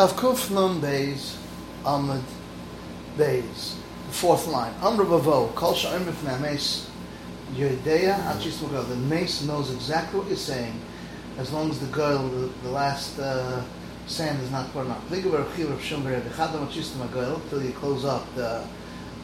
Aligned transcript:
Tav 0.00 0.16
Kuf 0.16 0.50
Nun 0.50 0.80
Beis 0.80 1.36
Amud 1.84 2.22
Beis. 3.18 3.74
The 4.06 4.12
fourth 4.14 4.46
line. 4.46 4.72
Amr 4.80 5.04
Bavo, 5.04 5.48
Kol 5.48 5.74
Sha'im 5.74 6.04
B'fnei 6.04 6.40
Meis 6.40 6.88
Yedeya 7.52 8.14
Achis. 8.32 8.60
The 8.88 8.96
mace 8.96 9.42
knows 9.42 9.70
exactly 9.70 10.20
what 10.20 10.28
you're 10.28 10.38
saying 10.38 10.72
as 11.36 11.52
long 11.52 11.68
as 11.68 11.80
the 11.80 11.86
girl, 11.88 12.26
the, 12.28 12.46
the 12.62 12.70
last 12.70 13.18
uh, 13.18 13.62
sand 14.06 14.40
is 14.40 14.50
not 14.50 14.72
poured 14.72 14.86
out. 14.88 15.06
Till 15.10 15.18
you 17.62 17.72
close 17.72 18.06
up 18.06 18.34
the 18.34 18.64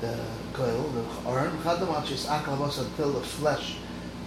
the 0.00 0.20
goil, 0.52 0.88
the 0.94 1.02
arm. 1.28 1.58
Until 1.66 3.12
the 3.12 3.20
flesh 3.22 3.76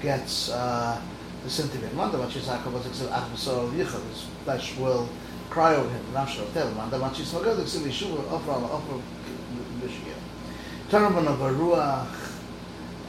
gets 0.01 0.49
uh, 0.49 1.01
disintegrated. 1.45 1.97
His 2.31 2.45
flesh 4.43 4.75
will 4.75 5.07
cry 5.53 5.75
over 5.75 5.87
him. 5.87 6.03
Nafshel 6.13 6.51
Tel. 6.51 6.71
Mandam 6.71 7.07
Achis 7.07 7.31
Mugal 7.31 7.55
Ksiv 7.61 7.85
Yishuv 7.85 8.23
Ofra 8.25 8.67
Ofra 8.67 8.99
B'Shiyah. 9.79 10.89
Turban 10.89 11.27
of 11.27 11.41
a 11.41 11.51
ruach, 11.51 12.07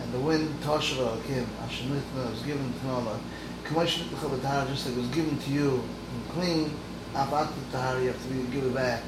and 0.02 0.12
the 0.12 0.18
wind 0.18 0.54
toshva 0.62 1.24
kim 1.26 1.46
ashenitna 1.64 2.30
was 2.30 2.42
given 2.42 2.70
to 2.80 2.86
Nola. 2.86 3.18
Kamashnik 3.64 4.12
l'chabadar, 4.12 4.68
just 4.68 4.86
like 4.86 4.94
it 4.94 5.00
was 5.00 5.08
given 5.08 5.38
to 5.38 5.50
you, 5.50 5.82
and 6.12 6.28
clean. 6.30 6.70
Abat 7.14 7.48
tahar, 7.72 8.00
you 8.00 8.08
have 8.08 8.28
to 8.28 8.34
give 8.52 8.64
it 8.64 8.74
back 8.74 9.02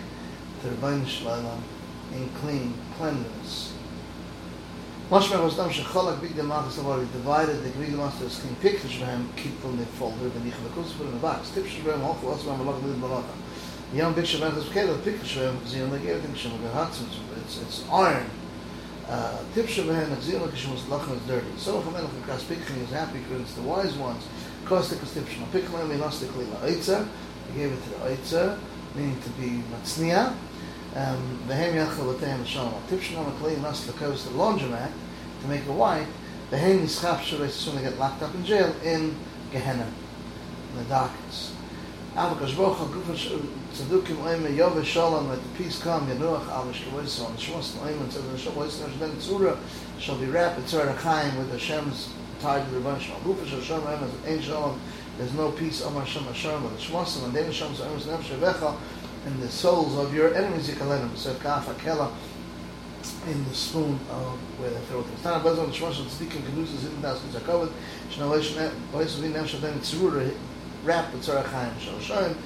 to 0.62 0.68
the 0.70 0.76
Bain 0.76 1.04
Shalom 1.04 1.62
in 2.12 2.28
clean 2.40 2.72
cleanliness. 2.96 3.75
Mashmech 5.08 5.40
was 5.40 5.54
dam 5.54 5.70
shecholak 5.70 6.20
big 6.20 6.32
demach 6.32 6.66
savar 6.66 6.98
he 6.98 7.06
divided 7.12 7.62
the 7.62 7.70
big 7.78 7.92
master 7.92 8.24
is 8.24 8.40
clean 8.40 8.56
pictures 8.56 8.92
for 8.94 9.04
him 9.04 9.28
keep 9.36 9.56
from 9.60 9.76
the 9.76 9.86
folder 9.86 10.26
and 10.26 10.48
ich 10.48 10.54
the 10.64 10.68
put 10.70 11.06
in 11.06 11.12
the 11.12 11.18
box. 11.18 11.50
Tips 11.50 11.74
for 11.74 11.92
him 11.92 12.00
hoch 12.00 12.20
was 12.24 12.44
man 12.44 12.58
malach 12.58 12.82
mit 12.82 12.96
malach 12.96 13.22
the 13.92 13.98
young 13.98 14.12
big 14.14 14.24
shabbat 14.24 14.56
is 14.56 14.68
kele 14.70 14.98
pictures 15.04 15.30
for 15.30 15.42
him 15.42 15.64
sie 15.64 15.80
only 15.80 16.00
gave 16.00 16.20
him 16.20 16.34
shom 16.34 16.60
the 16.60 16.68
hats 16.70 17.00
it's 17.36 17.62
it's 17.62 17.84
iron. 17.88 18.26
Uh 19.08 19.36
for 19.54 19.60
him 19.62 20.10
zeh 20.18 20.40
like 20.40 20.50
shom 20.50 20.74
lach 20.90 21.16
is 21.16 21.22
dirty. 21.28 21.56
So 21.56 21.80
for 21.82 21.92
melach 21.92 22.26
kas 22.26 22.42
picking 22.42 22.74
is 22.78 22.90
happy 22.90 23.20
because 23.20 23.42
it's 23.42 23.54
the 23.54 23.62
wise 23.62 23.94
ones. 23.94 24.26
Cost 24.64 24.90
the 24.90 24.96
tips 24.96 25.38
no 25.38 25.46
pick 25.52 25.70
me 25.70 25.96
lost 25.98 26.20
the 26.20 26.26
eitza 26.26 27.06
he 27.52 27.60
gave 27.60 27.70
it 27.70 27.80
to 27.84 27.90
the 27.90 27.96
eitza 28.10 28.58
meaning 28.96 29.20
to 29.22 29.30
be 29.38 29.62
matznia 29.70 30.34
um 30.96 31.38
the 31.46 31.54
hem 31.54 31.74
yachal 31.74 32.14
tehem 32.18 32.44
shalom 32.46 32.72
tips 32.88 33.10
no 33.12 33.22
clean 33.38 33.62
lost 33.62 33.86
the 33.86 33.92
coast 33.92 34.24
the 34.24 34.30
laundromat 34.30 34.90
to 35.42 35.48
make 35.48 35.60
it 35.60 35.70
white 35.70 36.06
the 36.50 36.56
hem 36.56 36.80
is 36.80 36.98
schap 36.98 37.20
should 37.20 37.40
as 37.42 37.54
soon 37.54 37.80
get 37.82 37.98
locked 37.98 38.22
up 38.22 38.34
in 38.34 38.44
jail 38.44 38.74
in 38.82 39.14
gehenna 39.52 39.86
in 40.72 40.78
the 40.78 40.84
darkness. 40.88 41.52
Aber 42.16 42.40
Kashboch 42.40 42.76
ha 42.76 42.86
gufas 42.86 43.28
tzadukim 43.74 44.16
oime 44.24 44.56
yove 44.56 44.84
shalom 44.86 45.28
let 45.28 45.42
the 45.42 45.62
peace 45.62 45.78
come. 45.82 46.06
Yenuach 46.06 46.48
al 46.48 46.64
mishkavois 46.64 47.24
on 47.24 47.34
the 47.34 47.40
shmos 47.40 47.76
oime 47.76 48.00
and 48.00 48.10
tzaduk 48.10 48.36
shabois 48.36 48.80
nash 48.80 48.98
then 48.98 49.10
tzura 49.16 49.58
shall 49.98 50.16
be 50.16 50.26
wrapped 50.26 50.58
in 50.58 50.64
tzara 50.64 50.96
chaim 50.96 51.36
with 51.36 51.52
Hashem's 51.52 52.08
tied 52.40 52.64
to 52.64 52.70
the 52.70 52.78
Rebbe 52.78 52.98
Shalom. 53.00 53.20
Gufas 53.22 53.50
Hashem 53.50 53.80
oime 53.80 54.02
as 54.02 54.26
ein 54.26 54.40
shalom 54.40 54.80
there's 55.18 55.34
no 55.34 55.50
peace 55.50 55.82
Omar 55.82 56.04
Hashem 56.04 56.24
Hashem 56.24 56.62
the 56.62 56.68
shmos 56.70 57.22
and 57.22 57.34
then 57.34 57.44
Hashem's 57.46 57.80
oime 57.80 57.96
is 57.96 58.06
nefesh 58.06 58.76
in 59.26 59.40
the 59.40 59.48
souls 59.48 59.98
of 59.98 60.14
your 60.14 60.32
enemies 60.34 60.70
yikalenim 60.70 61.14
so 61.16 61.34
kaf 61.34 61.68
akela 61.68 62.10
in 63.28 63.44
the 63.44 63.54
spoon 63.54 64.00
of 64.10 64.38
where 64.58 64.70
they 64.70 64.80
throw 64.86 65.02
things. 65.02 65.22
Tana 65.22 65.38
Bezal 65.42 65.70
Shmosh 65.70 66.00
and 66.00 66.08
Tzadikim 66.08 66.42
Kedusas 66.42 66.82
Hidden 66.82 67.02
Das 67.02 67.20
Kitzakovat 67.20 67.70
Shna 68.10 68.28
Oish 68.28 69.18
Vin 69.18 69.32
Nefesh 69.32 69.56
Adem 69.56 69.78
Tzurura 69.78 70.32
wrapped 70.84 71.12
with 71.12 71.24
Tzara 71.24 71.44
Chaim 71.44 71.78
Shal 71.78 71.98
Shoyim 71.98 72.36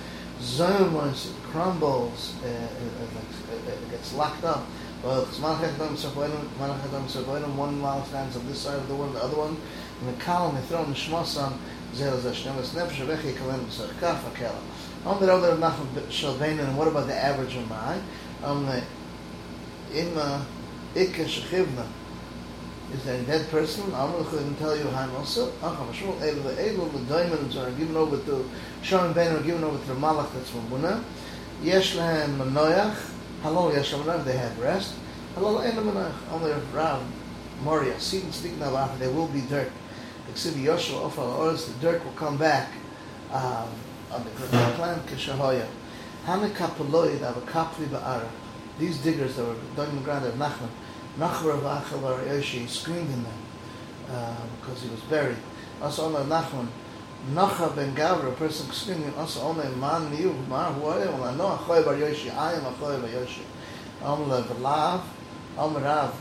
Zayim 0.41 1.12
it 1.12 1.33
crumbles 1.51 2.34
uh, 2.42 2.47
uh, 2.47 2.48
uh 2.48 2.55
it, 2.55 3.69
uh, 3.69 3.73
it 3.73 3.91
gets 3.91 4.14
locked 4.14 4.45
up 4.45 4.64
well 5.03 5.25
one 5.25 7.81
mile 7.81 8.05
stands 8.06 8.36
on 8.36 8.47
this 8.47 8.58
side 8.58 8.77
of 8.77 8.89
the 8.89 8.95
one 8.95 9.13
the 9.13 9.23
other 9.23 9.36
one 9.36 9.57
in 10.01 10.07
the 10.07 10.14
column 10.23 10.55
they 10.55 10.63
throw 10.63 10.83
in 10.83 10.90
the 10.90 10.96
Shmos 10.96 11.36
and 16.58 16.77
what 16.77 16.89
about 16.89 17.06
the 17.06 17.14
average 17.14 17.56
Ramai 17.56 18.01
Imma 19.92 20.46
Ikke 20.95 21.27
is 22.92 23.05
there 23.05 23.20
a 23.20 23.23
dead 23.23 23.48
person? 23.51 23.89
Going 23.90 24.24
to 24.24 24.58
tell 24.58 24.77
you 24.77 24.89
how 24.89 25.08
also. 25.17 25.52
The 25.61 27.05
diamonds 27.08 27.56
are 27.56 27.70
given 27.73 27.96
over 27.96 28.18
to 28.18 28.51
Sharon 28.83 29.12
Ben 29.12 29.36
are 29.36 29.42
given 29.42 29.62
over 29.62 29.78
to 29.78 29.92
Malach 29.92 30.33
that's 30.33 30.51
from 30.51 30.68
Buna. 30.68 31.01
Yesh 31.62 31.95
lehem 31.95 32.36
manoyach. 32.36 32.96
Hello, 33.42 33.70
yesh 33.70 33.92
lehem 33.92 34.24
they 34.24 34.36
have 34.36 34.58
rest. 34.58 34.95
Hello, 35.36 35.58
ein 35.58 35.72
manoyach. 35.72 36.14
Only 36.33 36.52
Rav 36.72 37.01
Moria. 37.62 37.98
See, 38.01 38.22
speaking 38.33 38.61
of 38.62 38.74
after 38.74 38.98
there 38.98 39.11
will 39.11 39.28
be 39.28 39.42
dirt. 39.42 39.70
The 40.35 41.74
dirt 41.80 42.05
will 42.05 42.13
come 42.13 42.36
back 42.36 42.68
um, 43.33 43.68
on 44.13 44.24
the 44.24 44.30
ba'ara. 47.91 48.29
These 48.79 48.98
diggers 48.98 49.36
that 49.36 49.45
were 49.45 49.57
dug 49.77 49.89
in 49.90 49.96
the 49.96 50.02
ground 50.02 50.24
of 50.24 50.35
Nachman, 50.35 50.70
Nachbar 51.19 51.55
of 51.55 51.63
Achel 51.63 52.01
Bar 52.01 52.24
Yoshi 52.24 52.67
screamed 52.67 53.11
in 53.11 53.23
them 53.23 53.33
uh, 54.11 54.36
because 54.61 54.83
he 54.83 54.89
was 54.89 55.01
buried. 55.01 55.36
Also, 55.83 56.07
Omer 56.07 56.24
Nachman, 56.24 56.69
Nacha 57.33 57.74
ben 57.77 57.95
Gavra, 57.95 58.29
a 58.29 58.33
person 58.33 58.70
screaming, 58.70 59.13
also 59.14 59.40
Omer 59.42 59.69
Man 59.77 60.11
Niu, 60.11 60.33
Ma 60.48 60.73
Hu 60.73 60.86
Oye, 60.86 61.07
Omer 61.07 61.33
No 61.33 61.58
Achoy 61.58 61.85
Bar 61.85 61.95
I 61.95 62.55
am 62.55 62.64
Achoy 62.64 63.01
Bar 63.01 63.11
Yoshi. 63.11 63.42
Omer 64.02 64.42
Velav, 64.42 65.02
Omer 65.58 65.80
Rav, 65.80 66.14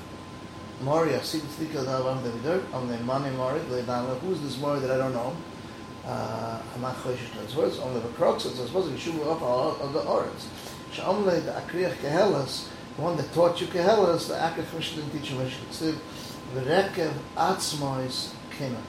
Moria, 0.81 1.21
Sid 1.21 1.41
Tzidika 1.41 1.83
Dav 1.83 2.05
Am 2.07 2.23
Davidur, 2.23 2.63
Omer 2.73 2.97
Mani 2.99 3.35
Mori, 3.35 3.59
Leidana, 3.61 4.17
who's 4.19 4.39
this 4.41 4.57
Mori 4.59 4.79
that 4.79 4.91
I 4.91 4.97
don't 4.97 5.13
know? 5.13 5.35
Uh, 6.05 6.57
I'm 6.73 6.81
not 6.81 6.95
Choy 7.03 7.15
Shishtan's 7.15 7.53
words, 7.53 7.79
Omer 7.79 7.99
Vekrox, 7.99 8.45
it's 8.45 8.55
supposed 8.55 8.87
to 8.87 8.93
be 8.93 8.99
Shubu 8.99 9.25
Opa 9.25 9.81
of 9.81 9.91
the 9.91 9.99
Oretz. 9.99 10.47
Sha'omle 10.93 11.43
the 11.43 11.51
Akriach 11.51 11.95
Kehelas, 11.95 12.69
the 12.95 13.01
one 13.01 13.17
that 13.17 13.33
taught 13.33 13.59
you 13.59 13.67
Kehelas, 13.67 14.29
the 14.29 14.35
Akriach 14.35 14.73
Mishnah 14.73 15.03
didn't 15.03 15.19
teach 15.19 15.31
you 15.31 15.37
Mishnah. 15.39 15.65
Ksiv, 15.65 15.97
V'rekev 16.55 17.11
Atzmois 17.35 18.33
Kina. 18.57 18.81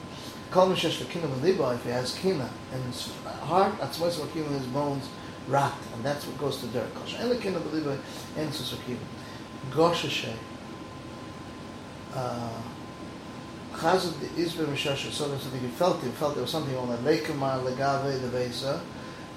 Kol 0.49 0.67
Mishesh 0.69 1.03
V'kina 1.03 1.27
V'liba, 1.27 1.75
if 1.75 1.83
he 1.83 1.89
has 1.89 2.17
Kina, 2.17 2.49
and 2.73 2.83
his 2.85 3.11
heart, 3.41 3.77
Atzmois 3.79 4.17
V'kina, 4.17 4.47
his 4.57 4.67
bones 4.67 5.09
rot, 5.49 5.75
and 5.93 6.05
that's 6.05 6.25
what 6.25 6.37
goes 6.37 6.61
to 6.61 6.67
dirt. 6.67 6.95
Kol 6.95 7.05
She'en 7.05 7.37
Kina 7.41 7.59
V'liba, 7.59 7.97
En 8.37 8.49
Sus 8.53 8.73
V'kina. 8.75 8.97
Uh, 12.13 12.49
Hashem. 13.73 14.11
Chazad 14.11 14.19
the 14.19 14.27
Izber 14.43 14.65
Mishash, 14.67 15.11
so 15.11 15.27
there's 15.27 15.41
something 15.41 15.61
he 15.61 15.67
felt, 15.67 16.03
he 16.03 16.09
felt 16.09 16.35
there 16.35 16.43
was 16.43 16.51
something 16.51 16.75
on 16.75 16.89
that 16.89 16.99
Leikama 16.99 17.63
Legave, 17.63 18.21
the 18.21 18.27
Besa. 18.27 18.81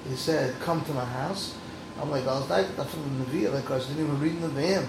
He 0.09 0.17
said, 0.17 0.59
come 0.61 0.85
to 0.85 0.93
my 0.93 1.05
house. 1.05 1.55
I'm 2.01 2.11
like, 2.11 2.27
I 2.27 2.39
was 2.39 2.51
like 2.51 2.77
that 2.77 2.87
from 2.89 3.19
the 3.19 3.25
Nevi'ah 3.25 3.63
because 3.63 3.87
I 3.87 3.95
didn't 3.95 4.07
even 4.07 4.21
read 4.21 4.43
the 4.43 4.49
Nevi'im. 4.49 4.87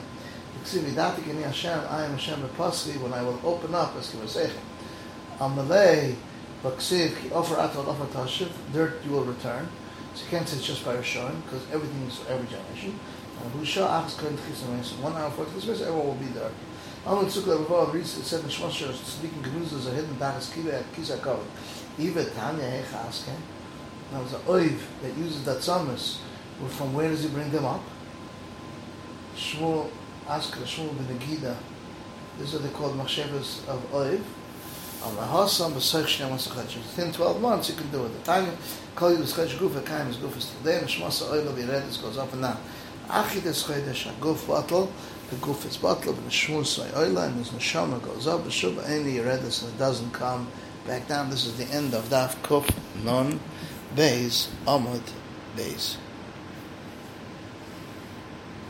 I 0.65 2.05
am 2.05 2.11
Hashem 2.11 2.41
b'pasli, 2.41 2.99
when 2.99 3.13
I 3.13 3.21
will 3.21 3.39
open 3.45 3.75
up, 3.75 3.95
as 3.97 4.09
Kiva 4.09 4.25
Seichem. 4.25 4.57
Amalei, 5.37 6.15
b'ksiv, 6.63 7.21
ki 7.21 7.31
offer 7.31 7.55
atal 7.55 7.87
offer 7.87 8.05
tashiv, 8.05 8.49
dirt 8.73 9.03
you 9.05 9.11
will 9.11 9.25
return. 9.25 9.69
So 10.15 10.23
you 10.23 10.29
can't 10.31 10.47
say 10.47 10.57
it's 10.57 10.65
just 10.65 10.83
by 10.83 10.95
Rishon, 10.95 11.43
because 11.43 11.61
everything 11.71 12.01
is 12.07 12.17
for 12.17 12.31
every 12.31 12.47
generation. 12.47 12.99
And 13.43 13.53
Husha 13.53 13.87
achs 13.87 14.17
kohen 14.17 14.37
tchis 14.37 14.97
one 14.99 15.13
hour 15.13 15.29
for 15.29 15.45
tchis 15.45 15.81
everyone 15.81 16.07
will 16.07 16.15
be 16.15 16.25
there. 16.27 16.51
Amal 17.05 17.25
tzukla 17.25 17.63
b'vav, 17.63 17.93
reads, 17.93 18.17
it 18.17 18.23
said 18.23 18.43
in 18.43 18.49
Shmos 18.49 18.71
Shor, 18.71 18.87
tzadikim 18.87 19.43
genuzas 19.43 19.87
are 19.87 19.93
hidden 19.93 20.15
tachas 20.15 20.51
kiva 20.51 20.79
at 20.79 20.91
kisa 20.95 21.17
kavod. 21.17 21.45
Iva 21.99 22.25
tanya 22.31 22.63
eh, 22.63 22.81
hecha 22.81 23.07
asken. 23.07 23.37
Now 24.11 24.23
it's 24.23 24.33
an 24.33 24.41
oiv 24.41 24.79
that 25.03 25.15
uses 25.15 25.45
that 25.45 25.61
summers, 25.61 26.19
well, 26.59 26.69
from 26.69 26.95
where 26.95 27.09
does 27.09 27.21
he 27.21 27.29
bring 27.29 27.51
them 27.51 27.65
up? 27.65 27.83
Shmuel, 29.35 29.91
ask 30.27 30.51
Shmuel 30.57 30.97
ben 30.97 31.19
Agida. 31.19 31.55
These 32.39 32.55
are 32.55 32.59
they 32.59 32.69
called 32.69 32.97
machshavas 32.97 33.67
of 33.67 33.91
Oiv. 33.91 34.21
Al 35.03 35.11
Rahasam 35.11 35.73
b'Seich 35.73 36.05
Shnei 36.05 36.29
Masachach. 36.29 36.75
Within 36.75 37.11
12 37.11 37.39
months 37.39 37.69
you 37.69 37.75
can 37.75 37.91
do 37.91 38.03
it. 38.05 38.09
The 38.09 38.25
time 38.25 38.57
call 38.95 39.11
you 39.11 39.19
b'Seich 39.19 39.57
Guf, 39.59 39.85
Kaim 39.85 40.07
is 40.07 40.17
Guf 40.17 40.35
is 40.37 40.45
still 40.45 40.61
there, 40.63 40.81
Mishmasa 40.81 41.31
Oil 41.31 41.47
of 41.47 41.55
Yeredis 41.55 42.01
goes 42.01 42.17
up 42.17 42.33
and 42.33 42.41
down. 42.41 42.57
Achid 43.07 43.45
is 43.45 43.63
Chodesh, 43.63 44.11
Guf 44.19 44.47
bottle, 44.47 44.91
the 45.29 45.35
Guf 45.37 45.65
is 45.65 45.77
bottle, 45.77 46.13
and 46.13 46.25
the 46.25 46.31
Shmuel 46.31 46.65
Say 46.65 46.89
Oila, 46.89 47.27
and 47.27 47.37
his 47.37 47.49
Neshama 47.49 48.03
goes 48.03 48.27
up, 48.27 48.43
the 48.43 48.49
Shubha 48.49 48.87
Any 48.89 49.17
Yeredis, 49.17 49.63
and 49.63 49.73
it 49.73 49.77
doesn't 49.77 50.11
come 50.11 50.47
back 50.87 51.07
down. 51.07 51.29
This 51.29 51.45
is 51.45 51.55
the 51.57 51.65
end 51.65 51.93
of 51.93 52.09
Daf 52.09 52.35
Kuf 52.41 52.67
Non 53.03 53.39
Beis 53.95 54.47
Amud 54.65 55.03
Beis. 55.55 55.97